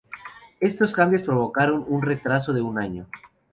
[0.61, 3.05] Estos cambios provocaron un retraso de un año.